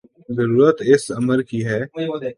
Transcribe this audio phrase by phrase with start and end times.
[0.29, 1.81] ضرورت اس امر کی ہے